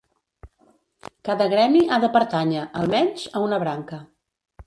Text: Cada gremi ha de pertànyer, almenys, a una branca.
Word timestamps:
Cada 1.29 1.45
gremi 1.51 1.83
ha 1.89 1.99
de 2.05 2.09
pertànyer, 2.17 2.65
almenys, 2.81 3.29
a 3.41 3.45
una 3.49 3.63
branca. 3.65 4.01